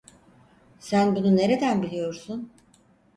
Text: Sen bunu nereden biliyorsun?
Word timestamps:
Sen 0.79 1.15
bunu 1.15 1.35
nereden 1.37 1.81
biliyorsun? 1.83 2.51